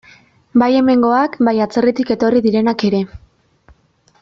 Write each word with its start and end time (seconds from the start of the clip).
Bai 0.61 0.69
hemengoak, 0.77 1.35
bai 1.49 1.53
atzerritik 1.67 2.15
etorri 2.17 2.43
direnak 2.47 2.87
ere. 2.91 3.03